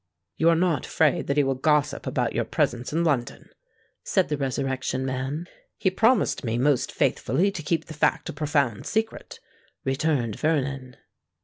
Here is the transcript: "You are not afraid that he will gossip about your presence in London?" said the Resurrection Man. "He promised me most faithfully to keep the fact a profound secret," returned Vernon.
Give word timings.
"You 0.35 0.49
are 0.49 0.55
not 0.55 0.87
afraid 0.87 1.27
that 1.27 1.37
he 1.37 1.43
will 1.43 1.53
gossip 1.53 2.07
about 2.07 2.33
your 2.33 2.43
presence 2.43 2.91
in 2.91 3.03
London?" 3.03 3.49
said 4.03 4.29
the 4.29 4.35
Resurrection 4.35 5.05
Man. 5.05 5.45
"He 5.77 5.91
promised 5.91 6.43
me 6.43 6.57
most 6.57 6.91
faithfully 6.91 7.51
to 7.51 7.61
keep 7.61 7.85
the 7.85 7.93
fact 7.93 8.27
a 8.27 8.33
profound 8.33 8.87
secret," 8.87 9.39
returned 9.85 10.39
Vernon. 10.39 10.97